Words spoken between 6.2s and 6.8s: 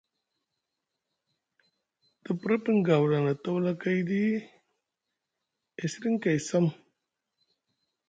kay sam.